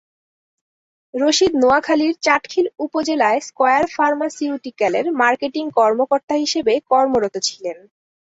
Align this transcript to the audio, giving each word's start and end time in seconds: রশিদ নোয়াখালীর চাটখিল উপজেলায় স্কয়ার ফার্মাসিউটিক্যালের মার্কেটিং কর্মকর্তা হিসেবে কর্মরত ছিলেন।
রশিদ 1.13 1.53
নোয়াখালীর 1.61 2.13
চাটখিল 2.21 2.65
উপজেলায় 2.79 3.39
স্কয়ার 3.47 3.83
ফার্মাসিউটিক্যালের 3.95 5.05
মার্কেটিং 5.21 5.65
কর্মকর্তা 5.77 6.35
হিসেবে 6.43 6.73
কর্মরত 6.91 7.35
ছিলেন। 7.47 7.77